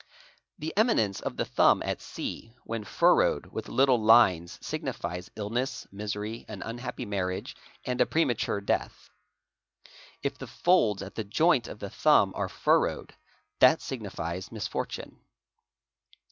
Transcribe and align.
The 0.57 0.73
eminence 0.75 1.19
of 1.19 1.37
the 1.37 1.45
thumb 1.45 1.83
at 1.85 2.01
C 2.01 2.55
when 2.63 2.83
furrowed 2.83 3.45
with 3.51 3.69
little 3.69 4.01
lines 4.01 4.57
signifies 4.59 5.29
illness, 5.35 5.85
misery, 5.91 6.43
an 6.47 6.63
unhappy 6.63 7.05
marriage, 7.05 7.55
and 7.85 7.99
¢ 7.99 8.09
premature 8.09 8.61
death. 8.61 9.11
If 10.23 10.39
the 10.39 10.47
folds 10.47 11.03
at 11.03 11.13
the 11.13 11.23
joimt 11.23 11.67
of 11.67 11.77
the 11.77 11.91
thumb 11.91 12.33
are 12.35 12.49
furrowed 12.49 13.13
that 13.59 13.79
signifies 13.79 14.49
misfor 14.49 14.87
tune. 14.89 15.19